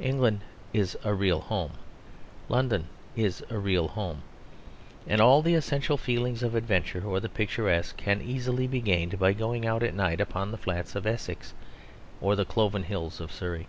[0.00, 0.40] England
[0.74, 1.70] is a real home;
[2.50, 4.20] London is a real home;
[5.06, 9.32] and all the essential feelings of adventure or the picturesque can easily be gained by
[9.32, 11.54] going out at night upon the flats of Essex
[12.20, 13.66] or the cloven hills of Surrey.